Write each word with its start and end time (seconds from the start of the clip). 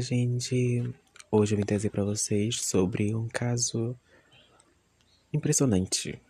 Gente! 0.00 0.94
Hoje 1.30 1.54
eu 1.54 1.56
vim 1.56 1.64
trazer 1.64 1.90
para 1.90 2.04
vocês 2.04 2.60
sobre 2.62 3.14
um 3.14 3.26
caso 3.26 3.96
impressionante. 5.32 6.20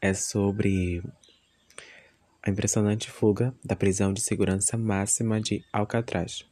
É 0.00 0.12
sobre 0.12 1.02
a 2.42 2.50
impressionante 2.50 3.10
fuga 3.10 3.54
da 3.64 3.76
prisão 3.76 4.12
de 4.12 4.20
segurança 4.20 4.76
máxima 4.76 5.40
de 5.40 5.64
Alcatraz 5.72 6.44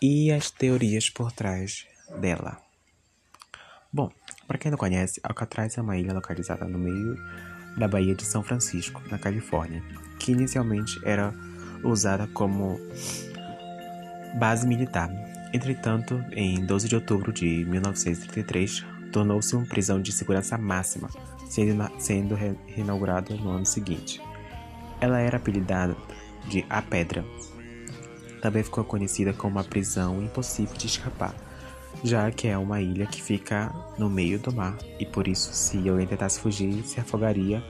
e 0.00 0.32
as 0.32 0.50
teorias 0.50 1.10
por 1.10 1.30
trás 1.30 1.86
dela. 2.20 2.60
Bom, 3.92 4.10
para 4.46 4.58
quem 4.58 4.70
não 4.70 4.78
conhece, 4.78 5.20
Alcatraz 5.22 5.76
é 5.76 5.82
uma 5.82 5.96
ilha 5.96 6.14
localizada 6.14 6.64
no 6.64 6.78
meio 6.78 7.16
da 7.76 7.86
Baía 7.86 8.14
de 8.14 8.24
São 8.24 8.42
Francisco, 8.42 9.02
na 9.10 9.18
Califórnia, 9.18 9.82
que 10.18 10.32
inicialmente 10.32 10.98
era 11.04 11.34
usada 11.84 12.26
como 12.28 12.78
base 14.38 14.66
militar. 14.66 15.29
Entretanto, 15.52 16.24
em 16.32 16.64
12 16.64 16.88
de 16.88 16.94
outubro 16.94 17.32
de 17.32 17.64
1933, 17.64 18.84
tornou-se 19.10 19.54
uma 19.56 19.66
prisão 19.66 20.00
de 20.00 20.12
segurança 20.12 20.56
máxima, 20.56 21.08
sendo, 21.48 21.90
sendo 21.98 22.34
reinaugurada 22.34 23.34
no 23.34 23.50
ano 23.50 23.66
seguinte. 23.66 24.20
Ela 25.00 25.18
era 25.18 25.38
apelidada 25.38 25.96
de 26.48 26.64
A 26.70 26.80
Pedra. 26.80 27.24
Também 28.40 28.62
ficou 28.62 28.84
conhecida 28.84 29.32
como 29.32 29.56
uma 29.56 29.64
prisão 29.64 30.22
impossível 30.22 30.76
de 30.76 30.86
escapar, 30.86 31.34
já 32.04 32.30
que 32.30 32.46
é 32.46 32.56
uma 32.56 32.80
ilha 32.80 33.06
que 33.06 33.20
fica 33.20 33.72
no 33.98 34.08
meio 34.08 34.38
do 34.38 34.52
mar 34.52 34.78
e 34.98 35.04
por 35.04 35.26
isso, 35.26 35.52
se 35.52 35.88
alguém 35.88 36.06
tentasse 36.06 36.40
fugir, 36.40 36.82
se 36.84 37.00
afogaria, 37.00 37.62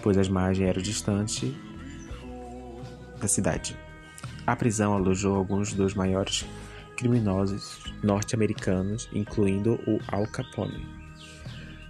pois 0.00 0.16
as 0.16 0.28
margens 0.28 0.68
eram 0.68 0.80
distantes 0.80 1.52
da 3.20 3.26
cidade. 3.26 3.76
A 4.46 4.54
prisão 4.54 4.94
alojou 4.94 5.34
alguns 5.34 5.72
dos 5.72 5.92
maiores 5.92 6.46
criminosos 6.96 7.78
norte-americanos, 8.02 9.08
incluindo 9.12 9.74
o 9.86 10.00
Al 10.08 10.26
Capone. 10.26 10.84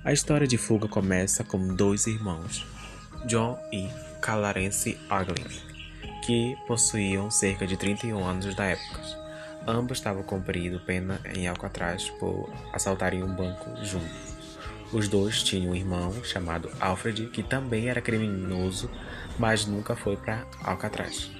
A 0.04 0.12
história 0.12 0.46
de 0.46 0.58
fuga 0.58 0.86
começa 0.86 1.42
com 1.42 1.74
dois 1.74 2.06
irmãos, 2.06 2.66
John 3.26 3.58
e 3.72 3.88
Clarence 4.20 4.98
Arglin, 5.08 5.46
que 6.24 6.56
possuíam 6.66 7.30
cerca 7.30 7.66
de 7.66 7.76
31 7.76 8.24
anos 8.24 8.54
da 8.54 8.64
época. 8.64 9.00
Ambos 9.66 9.98
estavam 9.98 10.22
cumprindo 10.22 10.78
pena 10.80 11.20
em 11.34 11.48
Alcatraz 11.48 12.08
por 12.10 12.52
assaltarem 12.72 13.22
um 13.22 13.34
banco 13.34 13.70
juntos. 13.84 14.36
Os 14.92 15.08
dois 15.08 15.42
tinham 15.42 15.72
um 15.72 15.74
irmão 15.74 16.12
chamado 16.22 16.70
Alfred, 16.78 17.26
que 17.28 17.42
também 17.42 17.88
era 17.88 18.00
criminoso, 18.00 18.88
mas 19.36 19.66
nunca 19.66 19.96
foi 19.96 20.16
para 20.16 20.46
Alcatraz. 20.62 21.30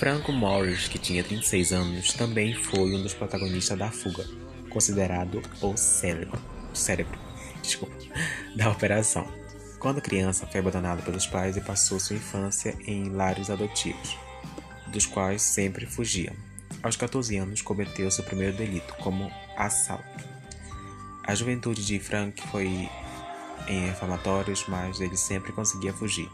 Franco 0.00 0.32
Morris, 0.32 0.88
que 0.88 0.98
tinha 0.98 1.22
36 1.22 1.74
anos, 1.74 2.14
também 2.14 2.54
foi 2.54 2.94
um 2.94 3.02
dos 3.02 3.12
protagonistas 3.12 3.78
da 3.78 3.90
fuga, 3.90 4.24
considerado 4.70 5.42
o 5.60 5.76
cérebro, 5.76 6.40
cérebro 6.72 7.18
desculpa, 7.60 7.94
da 8.56 8.70
operação. 8.70 9.30
Quando 9.78 10.00
criança, 10.00 10.46
foi 10.46 10.60
abandonado 10.60 11.02
pelos 11.02 11.26
pais 11.26 11.58
e 11.58 11.60
passou 11.60 12.00
sua 12.00 12.16
infância 12.16 12.74
em 12.86 13.10
lares 13.10 13.50
adotivos, 13.50 14.16
dos 14.86 15.04
quais 15.04 15.42
sempre 15.42 15.84
fugia. 15.84 16.32
Aos 16.82 16.96
14 16.96 17.36
anos, 17.36 17.60
cometeu 17.60 18.10
seu 18.10 18.24
primeiro 18.24 18.56
delito, 18.56 18.94
como 19.02 19.30
assalto. 19.54 20.24
A 21.24 21.34
juventude 21.34 21.84
de 21.84 22.00
Frank 22.00 22.40
foi 22.48 22.88
em 23.68 23.86
reformatórios, 23.88 24.64
mas 24.66 24.98
ele 24.98 25.18
sempre 25.18 25.52
conseguia 25.52 25.92
fugir. 25.92 26.30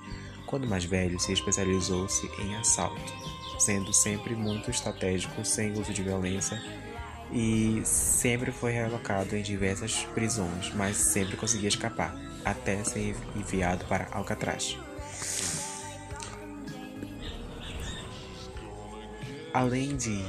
Quando 0.47 0.69
mais 0.69 0.85
velho, 0.85 1.19
se 1.19 1.33
especializou-se 1.33 2.31
em 2.41 2.55
assalto 2.55 3.36
sendo 3.59 3.93
sempre 3.93 4.35
muito 4.35 4.71
estratégico, 4.71 5.45
sem 5.45 5.73
uso 5.73 5.93
de 5.93 6.03
violência 6.03 6.61
e 7.33 7.83
sempre 7.85 8.53
foi 8.53 8.73
relocado 8.73 9.37
em 9.37 9.43
diversas 9.43 10.05
prisões, 10.15 10.73
mas 10.75 10.97
sempre 10.97 11.37
conseguia 11.37 11.69
escapar, 11.69 12.15
até 12.45 12.83
ser 12.85 13.17
enviado 13.35 13.85
para 13.87 14.09
Alcatraz. 14.13 14.79
Além 19.53 19.97
de 19.97 20.23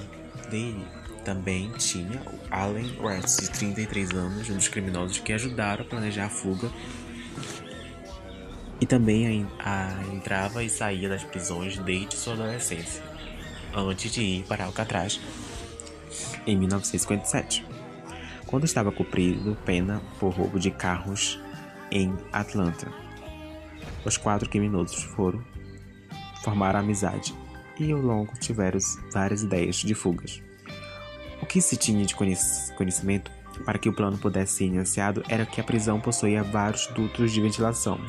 dele, 0.49 0.87
também 1.25 1.69
tinha 1.73 2.21
Allen 2.49 2.97
West, 3.01 3.41
de 3.41 3.51
33 3.51 4.11
anos, 4.11 4.49
um 4.49 4.55
dos 4.55 4.69
criminosos 4.69 5.19
que 5.19 5.33
ajudaram 5.33 5.83
a 5.83 5.87
planejar 5.87 6.25
a 6.25 6.29
fuga 6.29 6.71
também 8.87 9.47
a, 9.59 9.89
a 9.89 10.15
entrava 10.15 10.63
e 10.63 10.69
saía 10.69 11.09
das 11.09 11.23
prisões 11.23 11.77
desde 11.77 12.15
sua 12.15 12.33
adolescência 12.33 13.03
antes 13.75 14.11
de 14.11 14.21
ir 14.21 14.43
para 14.43 14.65
Alcatraz 14.65 15.19
em 16.45 16.57
1957, 16.57 17.65
quando 18.45 18.65
estava 18.65 18.91
cumprindo 18.91 19.57
pena 19.65 20.01
por 20.19 20.33
roubo 20.33 20.59
de 20.59 20.71
carros 20.71 21.39
em 21.91 22.13
Atlanta. 22.31 22.91
Os 24.05 24.17
quatro 24.17 24.49
criminosos 24.49 25.03
foram 25.03 25.43
formar 26.43 26.75
amizade 26.75 27.35
e 27.79 27.91
ao 27.91 27.99
longo 27.99 28.33
tiveram 28.39 28.79
várias 29.11 29.43
ideias 29.43 29.75
de 29.75 29.93
fugas. 29.93 30.41
O 31.41 31.45
que 31.45 31.61
se 31.61 31.75
tinha 31.75 32.05
de 32.05 32.15
conhecimento 32.15 33.31
para 33.65 33.77
que 33.77 33.89
o 33.89 33.93
plano 33.93 34.17
pudesse 34.17 34.57
ser 34.57 34.65
iniciado 34.65 35.23
era 35.27 35.45
que 35.45 35.59
a 35.59 35.63
prisão 35.63 35.99
possuía 35.99 36.43
vários 36.43 36.87
dutos 36.87 37.31
de 37.31 37.41
ventilação, 37.41 37.99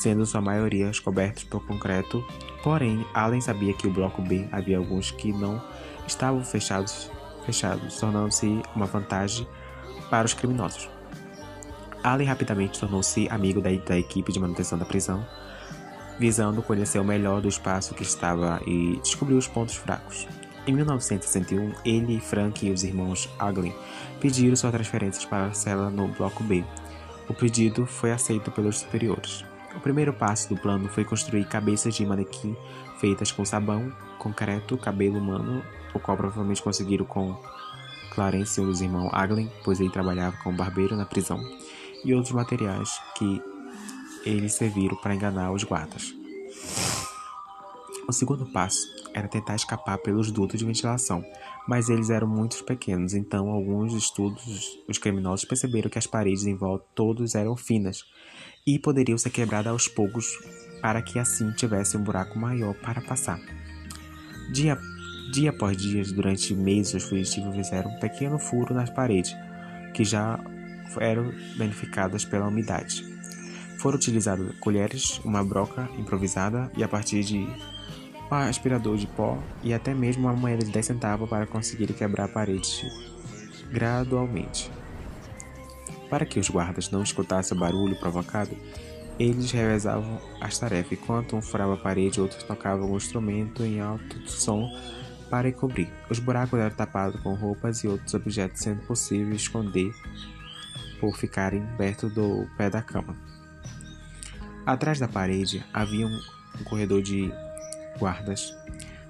sendo 0.00 0.24
sua 0.24 0.40
maioria 0.40 0.90
cobertos 1.04 1.44
por 1.44 1.64
concreto 1.66 2.24
Porém, 2.62 3.06
Allen 3.14 3.40
sabia 3.40 3.72
que 3.72 3.86
o 3.86 3.90
bloco 3.90 4.20
B 4.20 4.48
havia 4.50 4.78
alguns 4.78 5.10
que 5.10 5.32
não 5.32 5.62
estavam 6.06 6.42
fechados, 6.44 7.10
fechados 7.46 7.98
tornando-se 7.98 8.62
uma 8.74 8.86
vantagem 8.86 9.46
para 10.10 10.26
os 10.26 10.34
criminosos. 10.34 10.88
Allen 12.02 12.26
rapidamente 12.26 12.78
tornou-se 12.78 13.28
amigo 13.28 13.60
da, 13.60 13.70
da 13.70 13.98
equipe 13.98 14.32
de 14.32 14.40
manutenção 14.40 14.78
da 14.78 14.84
prisão, 14.84 15.24
visando 16.18 16.62
conhecer 16.62 16.98
o 16.98 17.04
melhor 17.04 17.40
do 17.40 17.48
espaço 17.48 17.94
que 17.94 18.02
estava 18.02 18.60
e 18.66 18.98
descobrir 19.02 19.34
os 19.34 19.46
pontos 19.46 19.76
fracos. 19.76 20.26
Em 20.66 20.72
1961, 20.72 21.72
ele, 21.84 22.20
Frank 22.20 22.66
e 22.66 22.70
os 22.70 22.84
irmãos 22.84 23.28
Aglin 23.38 23.72
pediram 24.20 24.56
suas 24.56 24.72
transferências 24.72 25.24
para 25.24 25.46
a 25.46 25.52
cela 25.54 25.90
no 25.90 26.08
bloco 26.08 26.42
B. 26.44 26.64
O 27.28 27.34
pedido 27.34 27.86
foi 27.86 28.12
aceito 28.12 28.50
pelos 28.50 28.80
superiores. 28.80 29.44
O 29.78 29.80
primeiro 29.80 30.12
passo 30.12 30.48
do 30.48 30.60
plano 30.60 30.88
foi 30.88 31.04
construir 31.04 31.44
cabeças 31.46 31.94
de 31.94 32.04
manequim 32.04 32.56
feitas 32.98 33.30
com 33.30 33.44
sabão, 33.44 33.92
concreto, 34.18 34.76
cabelo 34.76 35.18
humano, 35.18 35.62
o 35.94 36.00
qual 36.00 36.16
provavelmente 36.16 36.60
conseguiram 36.60 37.04
com 37.04 37.40
Clarence 38.12 38.60
e 38.60 38.64
os 38.64 38.80
irmãos 38.80 39.08
Aglin, 39.12 39.48
pois 39.64 39.78
ele 39.78 39.88
trabalhava 39.88 40.36
como 40.42 40.56
barbeiro 40.56 40.96
na 40.96 41.06
prisão, 41.06 41.40
e 42.04 42.12
outros 42.12 42.34
materiais 42.34 43.00
que 43.16 43.40
eles 44.26 44.54
serviram 44.54 44.96
para 44.96 45.14
enganar 45.14 45.52
os 45.52 45.62
guardas. 45.62 46.12
O 48.08 48.12
segundo 48.12 48.46
passo 48.46 48.84
era 49.18 49.28
tentar 49.28 49.56
escapar 49.56 49.98
pelos 49.98 50.30
dutos 50.30 50.58
de 50.58 50.64
ventilação, 50.64 51.24
mas 51.66 51.88
eles 51.88 52.10
eram 52.10 52.26
muito 52.26 52.64
pequenos, 52.64 53.14
então 53.14 53.50
alguns 53.50 53.92
estudos, 53.92 54.78
os 54.88 54.98
criminosos 54.98 55.44
perceberam 55.44 55.90
que 55.90 55.98
as 55.98 56.06
paredes 56.06 56.46
em 56.46 56.54
volta 56.54 56.86
todos 56.94 57.34
eram 57.34 57.56
finas 57.56 58.04
e 58.66 58.78
poderiam 58.78 59.18
ser 59.18 59.30
quebradas 59.30 59.72
aos 59.72 59.88
poucos 59.88 60.26
para 60.80 61.02
que 61.02 61.18
assim 61.18 61.50
tivesse 61.52 61.96
um 61.96 62.02
buraco 62.02 62.38
maior 62.38 62.74
para 62.74 63.00
passar. 63.00 63.40
Dia, 64.52 64.78
dia 65.32 65.50
após 65.50 65.76
dia, 65.76 66.02
durante 66.04 66.54
meses, 66.54 66.94
os 66.94 67.04
fugitivos 67.04 67.54
fizeram 67.54 67.90
um 67.90 67.98
pequeno 67.98 68.38
furo 68.38 68.74
nas 68.74 68.90
paredes, 68.90 69.34
que 69.92 70.04
já 70.04 70.38
eram 71.00 71.32
danificadas 71.56 72.24
pela 72.24 72.48
umidade. 72.48 73.04
Foram 73.78 73.96
utilizadas 73.96 74.56
colheres, 74.58 75.20
uma 75.24 75.44
broca 75.44 75.88
improvisada 75.98 76.70
e 76.76 76.82
a 76.82 76.88
partir 76.88 77.22
de 77.22 77.46
um 78.36 78.48
aspirador 78.48 78.96
de 78.96 79.06
pó 79.06 79.38
e 79.62 79.72
até 79.72 79.94
mesmo 79.94 80.26
uma 80.26 80.34
moeda 80.34 80.64
de 80.64 80.70
10 80.70 80.86
centavos 80.86 81.28
para 81.28 81.46
conseguir 81.46 81.92
quebrar 81.94 82.24
a 82.24 82.28
parede 82.28 82.86
gradualmente. 83.70 84.70
Para 86.10 86.24
que 86.24 86.38
os 86.38 86.48
guardas 86.48 86.90
não 86.90 87.02
escutassem 87.02 87.56
o 87.56 87.60
barulho 87.60 87.98
provocado, 87.98 88.56
eles 89.18 89.50
revezavam 89.50 90.20
as 90.40 90.58
tarefas. 90.58 90.92
Enquanto 90.92 91.36
um 91.36 91.42
furava 91.42 91.74
a 91.74 91.76
parede, 91.76 92.20
outros 92.20 92.42
tocavam 92.42 92.92
um 92.92 92.96
instrumento 92.96 93.64
em 93.64 93.80
alto 93.80 94.28
som 94.28 94.70
para 95.28 95.48
encobrir. 95.48 95.88
Os 96.08 96.18
buracos 96.18 96.58
eram 96.58 96.74
tapados 96.74 97.20
com 97.20 97.34
roupas 97.34 97.82
e 97.84 97.88
outros 97.88 98.14
objetos, 98.14 98.62
sendo 98.62 98.80
possível 98.86 99.34
esconder 99.34 99.92
por 101.00 101.16
ficarem 101.16 101.66
perto 101.76 102.08
do 102.08 102.48
pé 102.56 102.70
da 102.70 102.80
cama. 102.80 103.16
Atrás 104.64 104.98
da 104.98 105.08
parede 105.08 105.64
havia 105.72 106.06
um, 106.06 106.20
um 106.60 106.64
corredor 106.64 107.02
de 107.02 107.32
guardas, 107.98 108.56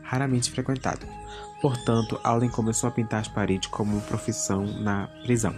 raramente 0.02 0.50
frequentado. 0.50 1.06
Portanto, 1.60 2.20
Allen 2.24 2.50
começou 2.50 2.88
a 2.88 2.92
pintar 2.92 3.20
as 3.20 3.28
paredes 3.28 3.68
como 3.68 4.00
profissão 4.02 4.64
na 4.64 5.08
prisão 5.24 5.54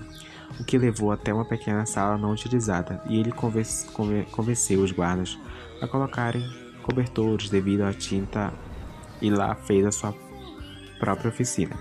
o 0.59 0.65
que 0.65 0.79
levou 0.79 1.13
até 1.13 1.33
uma 1.33 1.45
pequena 1.45 1.87
sala 1.87 2.19
não 2.19 2.33
utilizada, 2.33 3.01
e 3.09 3.19
ele 3.19 3.33
convenceu 3.33 4.83
os 4.83 4.93
guardas 4.93 5.39
a 5.81 5.87
colocarem 5.87 6.43
cobertores 6.83 7.49
devido 7.49 7.83
à 7.83 7.93
tinta 7.93 8.53
e 9.21 9.31
lá 9.31 9.55
fez 9.55 9.87
a 9.87 9.93
sua 9.93 10.15
própria 10.99 11.29
oficina. 11.29 11.77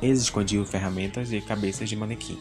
Eles 0.00 0.22
escondiam 0.22 0.64
ferramentas 0.64 1.32
e 1.32 1.40
cabeças 1.40 1.88
de 1.88 1.96
manequim. 1.96 2.38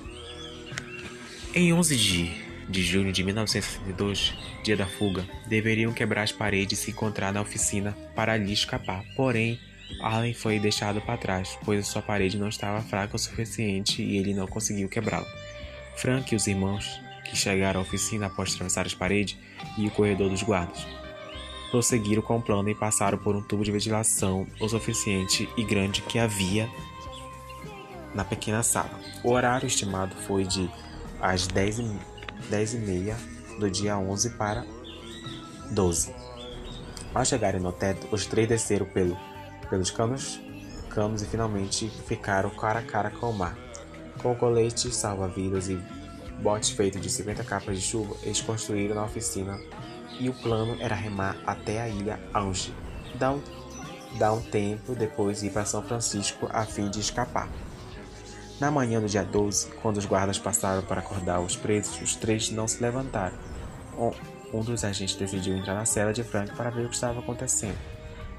Em 1.54 1.74
11 1.74 1.98
de, 1.98 2.32
de 2.72 2.82
junho 2.82 3.12
de 3.12 3.24
1962, 3.24 4.34
dia 4.64 4.78
da 4.78 4.88
fuga, 4.88 5.26
deveriam 5.48 5.94
quebrar 5.94 6.24
as 6.24 6.32
paredes 6.32 6.80
e 6.80 6.82
se 6.84 6.92
encontrar 6.92 7.34
na 7.34 7.42
oficina 7.42 7.96
para 8.16 8.34
ali 8.34 8.54
escapar. 8.54 9.04
Porém, 9.16 9.60
Allen 10.02 10.34
foi 10.34 10.60
deixado 10.60 11.02
para 11.02 11.18
trás, 11.18 11.58
pois 11.66 11.86
sua 11.88 12.02
parede 12.02 12.38
não 12.38 12.48
estava 12.48 12.82
fraca 12.82 13.16
o 13.16 13.20
suficiente 13.20 14.02
e 14.02 14.18
ele 14.18 14.34
não 14.34 14.48
conseguiu 14.48 14.88
quebrá-la. 14.88 15.28
Frank 15.98 16.34
e 16.34 16.36
os 16.36 16.48
irmãos, 16.48 17.00
que 17.26 17.36
chegaram 17.36 17.82
à 17.82 17.84
oficina 17.84 18.28
após 18.28 18.54
atravessar 18.54 18.86
as 18.86 18.94
paredes 18.94 19.38
e 19.78 19.86
o 19.86 19.92
corredor 19.92 20.30
dos 20.30 20.42
guardas, 20.42 20.88
prosseguiram 21.70 22.22
com 22.22 22.38
o 22.38 22.42
plano 22.42 22.70
e 22.70 22.76
passaram 22.76 23.18
por 23.18 23.36
um 23.36 23.42
tubo 23.42 23.64
de 23.64 23.72
ventilação 23.72 24.48
o 24.60 24.68
suficiente 24.68 25.48
e 25.58 25.64
grande 25.64 26.02
que 26.02 26.18
havia 26.18 26.70
na 28.14 28.24
pequena 28.24 28.64
sala. 28.64 29.00
O 29.24 29.32
horário 29.32 29.68
estimado 29.68 30.16
foi 30.16 30.44
de 30.46 30.70
às 31.22 31.48
10 31.48 31.80
e, 31.80 32.00
10 32.50 32.74
e 32.74 32.78
meia 32.78 33.18
do 33.60 33.70
dia 33.70 33.98
11 33.98 34.32
para 34.32 34.66
12. 35.72 36.14
Ao 37.14 37.26
chegarem 37.26 37.60
no 37.60 37.72
teto, 37.72 38.08
os 38.12 38.26
três 38.26 38.48
desceram 38.48 38.86
pelo, 38.86 39.18
pelos 39.70 39.92
canos, 39.92 40.40
canos 40.90 41.22
e 41.22 41.26
finalmente 41.26 41.90
ficaram 42.08 42.50
cara 42.50 42.80
a 42.80 42.84
cara 42.84 43.10
com 43.10 43.30
o 43.30 43.34
mar. 43.34 43.58
Com 44.22 44.36
coletes 44.36 44.96
salva-vidas 44.96 45.68
e 45.68 45.80
botes 46.42 46.72
feitos 46.72 47.02
de 47.02 47.10
50 47.10 47.44
capas 47.44 47.80
de 47.80 47.82
chuva, 47.82 48.16
eles 48.24 48.42
construíram 48.42 48.96
na 48.96 49.06
oficina 49.06 49.60
e 50.20 50.30
o 50.30 50.34
plano 50.34 50.78
era 50.80 50.96
remar 50.96 51.38
até 51.46 51.82
a 51.82 51.90
ilha 51.90 52.20
Ange. 52.34 52.74
Dá 53.16 53.32
um, 53.32 53.42
dá 54.18 54.32
um 54.34 54.42
tempo 54.42 54.96
depois 54.96 55.44
ir 55.44 55.52
para 55.52 55.66
São 55.66 55.82
Francisco 55.84 56.48
a 56.52 56.66
fim 56.66 56.90
de 56.90 57.00
escapar. 57.00 57.50
Na 58.62 58.70
manhã 58.70 59.02
do 59.02 59.08
dia 59.08 59.24
12, 59.24 59.72
quando 59.82 59.98
os 59.98 60.06
guardas 60.06 60.38
passaram 60.38 60.84
para 60.84 61.00
acordar 61.00 61.40
os 61.40 61.56
presos, 61.56 62.00
os 62.00 62.16
três 62.16 62.52
não 62.52 62.68
se 62.68 62.80
levantaram. 62.80 63.36
Um 64.54 64.64
dos 64.64 64.84
agentes 64.84 65.16
decidiu 65.16 65.58
entrar 65.58 65.74
na 65.74 65.84
cela 65.84 66.14
de 66.14 66.24
Frank 66.24 66.56
para 66.56 66.70
ver 66.70 66.86
o 66.86 66.90
que 66.90 66.94
estava 66.94 67.22
acontecendo. 67.22 67.80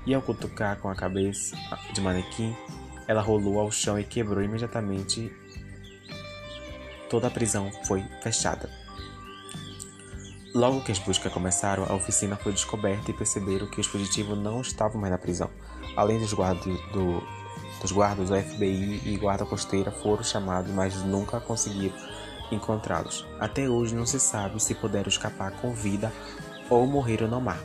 E 0.06 0.14
ao 0.14 0.22
cutucar 0.22 0.78
com 0.78 0.88
a 0.88 0.94
cabeça 0.94 1.56
de 1.92 2.00
manequim, 2.00 2.56
ela 3.08 3.20
rolou 3.20 3.58
ao 3.58 3.72
chão 3.72 3.98
e 3.98 4.04
quebrou 4.04 4.44
imediatamente. 4.44 5.34
Toda 7.10 7.26
a 7.26 7.30
prisão 7.30 7.72
foi 7.84 8.04
fechada. 8.22 8.70
Logo 10.54 10.84
que 10.84 10.92
as 10.92 11.00
buscas 11.00 11.32
começaram, 11.32 11.84
a 11.88 11.94
oficina 11.94 12.36
foi 12.36 12.52
descoberta 12.52 13.10
e 13.10 13.14
perceberam 13.14 13.66
que 13.66 13.80
os 13.80 13.88
fugitivos 13.88 14.38
não 14.38 14.60
estavam 14.60 15.00
mais 15.00 15.10
na 15.10 15.18
prisão. 15.18 15.50
Além 15.96 16.20
dos 16.20 16.32
guardas 16.32 16.64
do, 16.92 17.20
os 17.84 17.92
guardas 17.92 18.28
do 18.28 18.36
FBI 18.36 19.02
e 19.04 19.16
guarda 19.16 19.44
costeira 19.44 19.90
foram 19.90 20.22
chamados, 20.22 20.70
mas 20.72 21.02
nunca 21.04 21.40
conseguiram 21.40 21.96
encontrá-los. 22.50 23.26
Até 23.40 23.68
hoje 23.68 23.94
não 23.94 24.06
se 24.06 24.20
sabe 24.20 24.62
se 24.62 24.74
puderam 24.74 25.08
escapar 25.08 25.52
com 25.52 25.72
vida 25.72 26.12
ou 26.68 26.86
morreram 26.86 27.28
no 27.28 27.40
mar. 27.40 27.60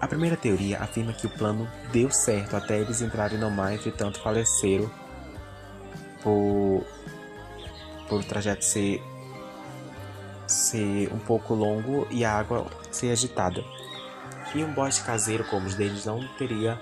A 0.00 0.06
primeira 0.06 0.36
teoria 0.36 0.78
afirma 0.78 1.12
que 1.12 1.26
o 1.26 1.30
plano 1.30 1.68
deu 1.90 2.10
certo 2.10 2.54
até 2.54 2.78
eles 2.78 3.00
entrarem 3.00 3.38
no 3.38 3.50
mar, 3.50 3.72
entretanto 3.72 4.20
faleceram 4.20 4.90
por, 6.22 6.84
por 8.08 8.20
o 8.20 8.24
trajeto 8.24 8.64
ser, 8.64 9.02
ser 10.46 11.12
um 11.12 11.18
pouco 11.18 11.54
longo 11.54 12.06
e 12.10 12.24
a 12.24 12.32
água 12.32 12.66
ser 12.90 13.10
agitada. 13.10 13.64
E 14.54 14.62
um 14.62 14.72
bote 14.72 15.02
caseiro 15.02 15.44
como 15.44 15.66
os 15.66 15.74
deles 15.74 16.04
não 16.04 16.26
teria 16.36 16.78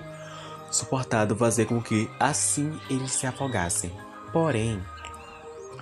suportado 0.71 1.35
fazer 1.35 1.65
com 1.65 1.81
que 1.81 2.09
assim 2.19 2.79
eles 2.89 3.11
se 3.11 3.27
afogassem. 3.27 3.91
Porém, 4.31 4.81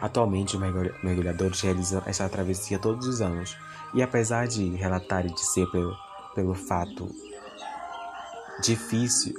atualmente 0.01 0.55
os 0.55 0.61
mergulhadores 1.03 1.61
realizam 1.61 2.01
essa 2.05 2.27
travessia 2.29 2.77
todos 2.77 3.07
os 3.07 3.21
anos, 3.21 3.57
e 3.93 4.01
apesar 4.01 4.47
de 4.47 4.75
relatarem 4.75 5.33
de 5.33 5.45
ser 5.45 5.65
pelo, 5.71 5.95
pelo 6.35 6.53
fato 6.53 7.09
difícil, 8.61 9.33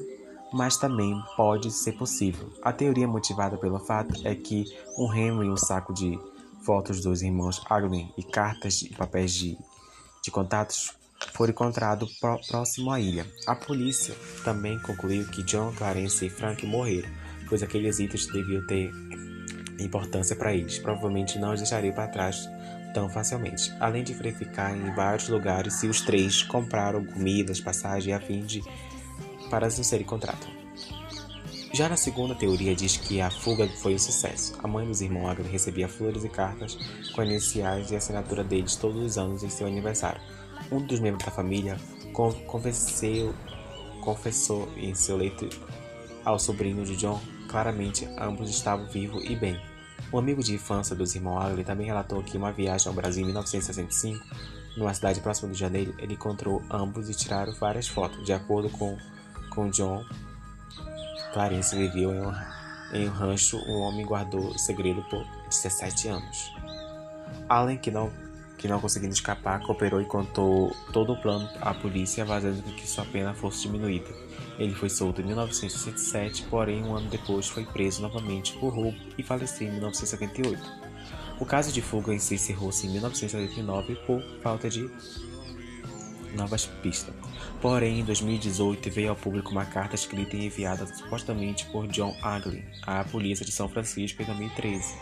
mas 0.53 0.77
também 0.77 1.21
pode 1.37 1.71
ser 1.71 1.93
possível. 1.93 2.49
A 2.63 2.73
teoria 2.73 3.09
motivada 3.09 3.57
pelo 3.57 3.79
fato 3.79 4.15
é 4.25 4.35
que 4.35 4.65
um 4.97 5.07
remo 5.07 5.43
e 5.43 5.51
um 5.51 5.57
saco 5.57 5.93
de 5.93 6.19
fotos 6.63 7.01
dos 7.01 7.23
irmãos 7.23 7.61
Agnew 7.69 8.09
e 8.17 8.23
cartas 8.23 8.83
e 8.83 8.89
papéis 8.91 9.35
de, 9.35 9.59
de 10.23 10.31
contatos 10.31 10.95
foram 11.33 11.51
encontrados 11.51 12.19
próximo 12.19 12.91
à 12.91 13.01
ilha. 13.01 13.27
A 13.47 13.55
polícia 13.55 14.15
também 14.45 14.79
concluiu 14.81 15.27
que 15.27 15.43
John, 15.43 15.73
Clarence 15.73 16.25
e 16.25 16.31
Frank 16.31 16.65
morreram, 16.67 17.09
pois 17.49 17.63
aqueles 17.63 17.99
itens 17.99 18.27
deviam 18.27 18.67
ter 18.67 18.93
importância 19.79 20.37
para 20.37 20.55
eles. 20.55 20.79
Provavelmente 20.79 21.39
não 21.39 21.53
os 21.53 21.61
deixariam 21.61 21.95
para 21.95 22.09
trás 22.09 22.49
tão 22.93 23.09
facilmente. 23.09 23.73
Além 23.81 24.05
de 24.05 24.15
verificar 24.15 24.75
em 24.77 24.95
vários 24.95 25.29
lugares 25.29 25.75
se 25.75 25.87
os 25.87 26.01
três 26.01 26.43
compraram 26.43 27.05
comidas, 27.05 27.61
passagens 27.61 28.17
a 28.17 28.21
fim 28.21 28.41
de 28.41 28.63
para 29.51 29.69
não 29.69 29.85
ser 29.85 30.01
encontrados. 30.01 30.49
Já 31.73 31.89
na 31.89 31.97
segunda 31.97 32.37
teoria 32.37 32.73
diz 32.73 32.97
que 32.97 33.21
a 33.21 33.29
fuga 33.31 33.69
foi 33.83 33.97
um 33.97 33.99
sucesso. 33.99 34.57
A 34.63 34.69
mãe 34.69 34.87
dos 34.87 35.01
irmãos 35.01 35.29
Agnew 35.29 35.51
recebia 35.51 35.89
flores 35.89 36.23
e 36.23 36.29
cartas 36.29 36.79
com 37.13 37.23
iniciais 37.25 37.91
e 37.91 37.97
assinatura 37.97 38.45
deles 38.45 38.77
todos 38.77 39.03
os 39.03 39.19
anos 39.19 39.43
em 39.43 39.51
seu 39.51 39.67
aniversário. 39.67 40.21
Um 40.71 40.85
dos 40.85 41.01
membros 41.01 41.25
da 41.25 41.31
família 41.31 41.77
confessou, 44.01 44.69
em 44.77 44.95
seu 44.95 45.17
leito 45.17 45.49
ao 46.25 46.39
sobrinho 46.39 46.85
de 46.85 46.97
John 46.97 47.21
claramente 47.55 48.09
ambos 48.19 48.51
estavam 48.51 48.87
vivos 48.89 49.23
e 49.25 49.37
bem. 49.37 49.61
Um 50.13 50.19
amigo 50.19 50.43
de 50.43 50.55
infância 50.55 50.97
dos 50.97 51.15
irmãos 51.15 51.39
Agli 51.39 51.63
também 51.63 51.87
relatou 51.87 52.23
que 52.23 52.37
uma 52.37 52.51
viagem 52.53 52.89
ao 52.89 52.95
Brasil 52.95 53.23
em 53.23 53.27
1965, 53.27 54.25
numa 54.77 54.93
cidade 54.93 55.21
próxima 55.21 55.53
de 55.53 55.59
Janeiro, 55.59 55.95
ele 55.99 56.15
encontrou 56.15 56.63
ambos 56.69 57.09
e 57.09 57.15
tiraram 57.15 57.53
várias 57.55 57.87
fotos. 57.87 58.25
De 58.25 58.33
acordo 58.33 58.69
com, 58.71 58.99
com 59.51 59.71
John, 59.71 60.05
Clarence 61.33 61.77
viveu 61.77 62.13
em 62.13 62.21
um, 62.21 62.33
em 62.93 63.09
um 63.09 63.13
rancho, 63.13 63.57
um 63.69 63.81
homem 63.83 64.05
guardou 64.05 64.49
o 64.49 64.59
segredo 64.59 65.03
por 65.05 65.25
17 65.49 66.09
anos. 66.09 66.53
Allen, 67.49 67.79
que 67.79 67.91
não 67.91 68.11
que 68.65 68.69
não 68.69 68.81
conseguindo 68.81 69.13
escapar, 69.13 69.61
cooperou 69.61 70.01
e 70.01 70.07
contou 70.07 70.75
todo 70.91 71.13
o 71.13 71.21
plano 71.21 71.47
à 71.61 71.75
polícia, 71.75 72.25
fazendo 72.25 72.63
que 72.75 72.89
sua 72.89 73.05
pena 73.05 73.35
fosse 73.35 73.61
diminuída. 73.61 74.09
Ele 74.59 74.75
foi 74.75 74.89
solto 74.89 75.21
em 75.21 75.25
1967, 75.27 76.45
porém 76.45 76.83
um 76.83 76.97
ano 76.97 77.11
depois 77.11 77.47
foi 77.47 77.67
preso 77.67 78.01
novamente 78.01 78.55
por 78.55 78.73
roubo 78.73 78.97
e 79.19 79.23
faleceu 79.23 79.69
em 79.69 79.73
1978. 79.73 80.63
O 81.39 81.45
caso 81.45 81.71
de 81.71 81.83
fuga 81.83 82.15
em 82.15 82.19
si 82.19 82.37
encerrou-se 82.37 82.87
em 82.87 82.93
1989 82.93 83.97
por 84.07 84.23
falta 84.43 84.71
de 84.71 84.91
novas 86.35 86.65
pistas. 86.65 87.15
Porém, 87.61 88.01
em 88.01 88.05
2018 88.05 88.91
veio 88.91 89.11
ao 89.11 89.17
público 89.17 89.51
uma 89.51 89.67
carta 89.67 89.95
escrita 89.95 90.37
e 90.37 90.47
enviada 90.47 90.87
supostamente 90.87 91.67
por 91.67 91.87
John 91.89 92.17
Aglin 92.23 92.65
à 92.87 93.05
polícia 93.05 93.45
de 93.45 93.53
São 93.53 93.69
Francisco 93.69 94.23
em 94.23 94.25
2013 94.25 94.95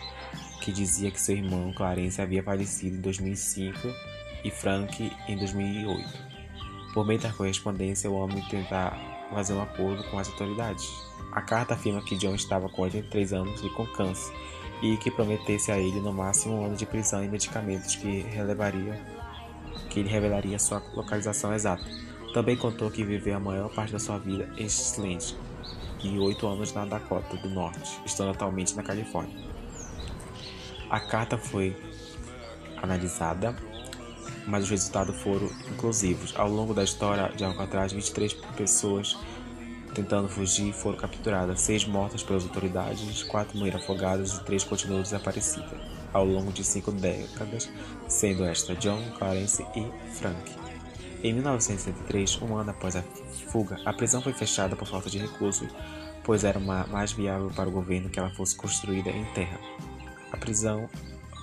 que 0.62 0.70
dizia 0.70 1.10
que 1.10 1.20
seu 1.20 1.36
irmão 1.36 1.72
Clarence 1.72 2.22
havia 2.22 2.42
falecido 2.42 2.96
em 2.96 3.00
2005 3.00 3.78
e 4.44 4.50
Frank 4.50 5.12
em 5.28 5.36
2008. 5.36 6.08
Por 6.94 7.04
meio 7.04 7.20
da 7.20 7.32
correspondência, 7.32 8.08
o 8.08 8.14
homem 8.14 8.42
tentar 8.48 8.96
fazer 9.30 9.54
um 9.54 9.62
acordo 9.62 10.04
com 10.04 10.18
as 10.18 10.28
autoridades. 10.28 10.88
A 11.32 11.42
carta 11.42 11.74
afirma 11.74 12.02
que 12.04 12.16
John 12.16 12.34
estava 12.34 12.68
com 12.68 12.82
83 12.82 13.32
anos 13.32 13.62
e 13.62 13.70
com 13.70 13.86
câncer 13.86 14.32
e 14.82 14.96
que 14.98 15.10
prometesse 15.10 15.72
a 15.72 15.78
ele 15.78 16.00
no 16.00 16.12
máximo 16.12 16.60
um 16.60 16.66
ano 16.66 16.76
de 16.76 16.86
prisão 16.86 17.24
e 17.24 17.28
medicamentos 17.28 17.96
que 17.96 18.24
que 19.90 20.00
ele 20.00 20.08
revelaria 20.08 20.58
sua 20.58 20.82
localização 20.94 21.52
exata. 21.52 21.84
Também 22.32 22.56
contou 22.56 22.90
que 22.90 23.04
viveu 23.04 23.36
a 23.36 23.40
maior 23.40 23.68
parte 23.74 23.92
da 23.92 23.98
sua 23.98 24.18
vida 24.18 24.48
em 24.56 24.66
Slade 24.66 25.36
e 26.02 26.18
oito 26.18 26.46
anos 26.46 26.72
na 26.72 26.84
Dakota 26.84 27.36
do 27.36 27.50
Norte, 27.50 28.00
estando 28.04 28.30
atualmente 28.30 28.74
na 28.74 28.82
Califórnia. 28.82 29.51
A 30.92 31.00
carta 31.00 31.38
foi 31.38 31.74
analisada, 32.76 33.56
mas 34.46 34.64
os 34.64 34.70
resultados 34.70 35.16
foram 35.22 35.46
inclusivos. 35.72 36.34
Ao 36.36 36.46
longo 36.46 36.74
da 36.74 36.84
história 36.84 37.32
de 37.34 37.42
Alcatraz, 37.42 37.94
23 37.94 38.34
pessoas 38.34 39.18
tentando 39.94 40.28
fugir 40.28 40.70
foram 40.74 40.98
capturadas, 40.98 41.62
seis 41.62 41.86
mortas 41.86 42.22
pelas 42.22 42.42
autoridades, 42.42 43.22
quatro 43.22 43.56
morreram 43.56 43.78
afogadas 43.78 44.34
e 44.34 44.44
três 44.44 44.64
continuam 44.64 45.00
desaparecidas 45.00 45.80
ao 46.12 46.26
longo 46.26 46.52
de 46.52 46.62
cinco 46.62 46.92
décadas, 46.92 47.70
sendo 48.06 48.44
esta 48.44 48.74
John, 48.74 49.02
Clarence 49.16 49.64
e 49.74 49.90
Frank. 50.12 50.52
Em 51.22 51.32
1963, 51.32 52.42
um 52.42 52.54
ano 52.54 52.70
após 52.70 52.96
a 52.96 53.02
fuga, 53.48 53.78
a 53.86 53.94
prisão 53.94 54.20
foi 54.20 54.34
fechada 54.34 54.76
por 54.76 54.86
falta 54.86 55.08
de 55.08 55.16
recursos, 55.16 55.70
pois 56.22 56.44
era 56.44 56.60
mais 56.60 57.12
viável 57.12 57.50
para 57.56 57.70
o 57.70 57.72
governo 57.72 58.10
que 58.10 58.18
ela 58.18 58.28
fosse 58.34 58.54
construída 58.54 59.08
em 59.08 59.24
terra. 59.32 59.58
A 60.32 60.36
prisão 60.36 60.88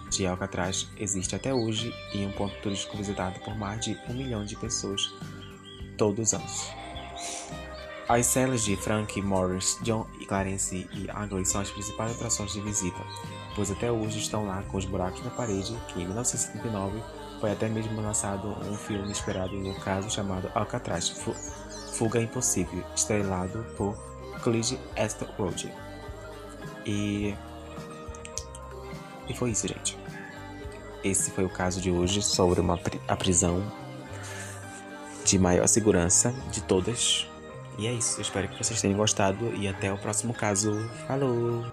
de 0.09 0.25
Alcatraz 0.25 0.87
existe 0.97 1.35
até 1.35 1.53
hoje 1.53 1.93
e 2.13 2.23
é 2.23 2.27
um 2.27 2.31
ponto 2.31 2.55
turístico 2.61 2.97
visitado 2.97 3.39
por 3.41 3.55
mais 3.55 3.85
de 3.85 3.97
um 4.09 4.13
milhão 4.13 4.43
de 4.43 4.55
pessoas 4.55 5.13
todos 5.95 6.27
os 6.27 6.33
anos. 6.33 6.71
As 8.07 8.25
celas 8.25 8.63
de 8.63 8.75
Frank, 8.75 9.21
Morris, 9.21 9.77
John 9.83 10.07
e 10.19 10.25
Clarence 10.25 10.89
e 10.91 11.07
Agley 11.11 11.45
são 11.45 11.61
as 11.61 11.69
principais 11.69 12.13
atrações 12.13 12.51
de 12.51 12.59
visita, 12.61 12.99
pois 13.55 13.69
até 13.69 13.91
hoje 13.91 14.17
estão 14.17 14.47
lá 14.47 14.63
com 14.63 14.77
os 14.77 14.85
buracos 14.85 15.23
na 15.23 15.29
parede 15.29 15.77
que 15.89 16.01
em 16.01 16.05
1979 16.05 17.03
foi 17.39 17.51
até 17.51 17.69
mesmo 17.69 18.01
lançado 18.01 18.47
um 18.67 18.75
filme 18.75 19.11
esperado 19.11 19.55
no 19.55 19.75
caso 19.75 20.09
chamado 20.09 20.51
Alcatraz, 20.55 21.09
Fuga 21.93 22.19
Impossível, 22.19 22.83
estrelado 22.95 23.63
por 23.77 23.95
Clint 24.41 24.73
Eastwood. 24.95 25.71
E... 26.85 27.35
e 29.29 29.33
foi 29.33 29.51
isso, 29.51 29.67
gente. 29.67 29.97
Esse 31.03 31.31
foi 31.31 31.45
o 31.45 31.49
caso 31.49 31.79
de 31.79 31.91
hoje 31.91 32.21
sobre 32.21 32.59
uma, 32.59 32.79
a 33.07 33.15
prisão 33.15 33.63
de 35.23 35.39
maior 35.39 35.67
segurança 35.67 36.33
de 36.51 36.61
todas 36.61 37.29
e 37.79 37.87
é 37.87 37.93
isso, 37.93 38.19
espero 38.19 38.49
que 38.49 38.61
vocês 38.61 38.81
tenham 38.81 38.97
gostado 38.97 39.55
e 39.55 39.65
até 39.65 39.91
o 39.91 39.97
próximo 39.97 40.33
caso. 40.33 40.73
Falou! 41.07 41.65